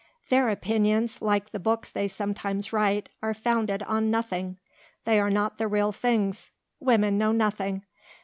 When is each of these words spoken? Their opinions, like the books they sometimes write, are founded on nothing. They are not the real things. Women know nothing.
Their 0.29 0.49
opinions, 0.49 1.21
like 1.21 1.51
the 1.51 1.59
books 1.59 1.91
they 1.91 2.07
sometimes 2.07 2.73
write, 2.73 3.09
are 3.21 3.35
founded 3.35 3.83
on 3.83 4.09
nothing. 4.09 4.57
They 5.05 5.19
are 5.19 5.29
not 5.29 5.59
the 5.59 5.67
real 5.67 5.91
things. 5.91 6.49
Women 6.79 7.19
know 7.19 7.31
nothing. 7.31 7.83